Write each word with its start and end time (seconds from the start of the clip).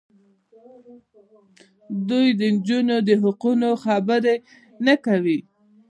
دوی 2.09 2.27
د 2.39 2.41
نجونو 2.55 2.97
د 3.07 3.09
حقونو 3.21 3.69
خبرې 3.83 4.35
نه 4.85 4.95
کوي. 5.05 5.39